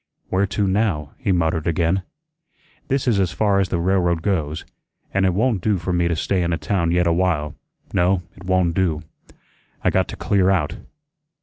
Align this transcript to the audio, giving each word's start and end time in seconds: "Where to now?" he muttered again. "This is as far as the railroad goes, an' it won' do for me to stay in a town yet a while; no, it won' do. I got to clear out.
"Where 0.29 0.47
to 0.47 0.65
now?" 0.65 1.11
he 1.19 1.31
muttered 1.31 1.67
again. 1.67 2.01
"This 2.87 3.07
is 3.07 3.19
as 3.19 3.31
far 3.31 3.59
as 3.59 3.69
the 3.69 3.77
railroad 3.77 4.23
goes, 4.23 4.65
an' 5.13 5.25
it 5.25 5.33
won' 5.35 5.59
do 5.59 5.77
for 5.77 5.93
me 5.93 6.07
to 6.07 6.15
stay 6.15 6.41
in 6.41 6.51
a 6.51 6.57
town 6.57 6.89
yet 6.89 7.05
a 7.05 7.13
while; 7.13 7.53
no, 7.93 8.23
it 8.35 8.43
won' 8.43 8.71
do. 8.73 9.03
I 9.83 9.91
got 9.91 10.07
to 10.07 10.15
clear 10.15 10.49
out. 10.49 10.77